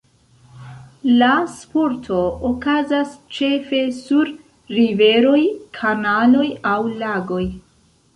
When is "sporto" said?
1.57-2.21